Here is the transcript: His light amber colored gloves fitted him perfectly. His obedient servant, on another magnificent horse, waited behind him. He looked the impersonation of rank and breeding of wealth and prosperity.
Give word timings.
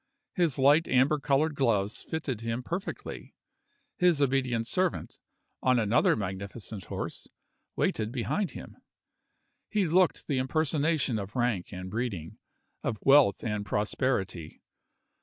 His 0.33 0.57
light 0.57 0.87
amber 0.87 1.19
colored 1.19 1.53
gloves 1.53 2.01
fitted 2.05 2.41
him 2.41 2.63
perfectly. 2.63 3.35
His 3.97 4.19
obedient 4.19 4.65
servant, 4.65 5.19
on 5.61 5.77
another 5.77 6.15
magnificent 6.15 6.85
horse, 6.85 7.27
waited 7.75 8.11
behind 8.11 8.49
him. 8.57 8.77
He 9.69 9.85
looked 9.85 10.25
the 10.25 10.39
impersonation 10.39 11.19
of 11.19 11.35
rank 11.35 11.71
and 11.71 11.91
breeding 11.91 12.39
of 12.81 12.97
wealth 13.03 13.43
and 13.43 13.63
prosperity. 13.63 14.63